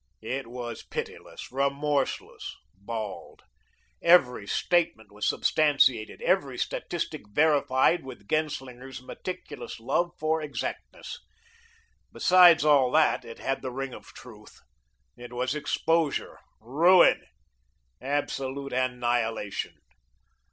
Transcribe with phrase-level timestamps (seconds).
[0.23, 3.43] It was pitiless, remorseless, bald.
[4.01, 11.19] Every statement was substantiated, every statistic verified with Genslinger's meticulous love for exactness.
[12.11, 14.59] Besides all that, it had the ring of truth.
[15.15, 17.21] It was exposure, ruin,
[18.01, 19.75] absolute annihilation.